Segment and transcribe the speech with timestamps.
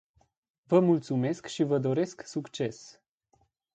[0.63, 3.01] Vă mulțumesc și vă doresc succes.